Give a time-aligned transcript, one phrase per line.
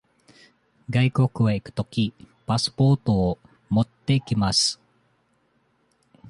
[0.89, 2.11] 外国へ行くとき、
[2.47, 3.37] パスポートを
[3.69, 4.81] 持って行きます。